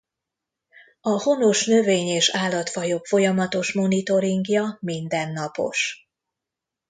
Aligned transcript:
A 1.01 1.09
honos 1.09 1.65
növény-és 1.65 2.29
állatfajok 2.35 3.05
folyamatos 3.05 3.73
monitoringja 3.73 4.77
mindennapos. 4.81 6.07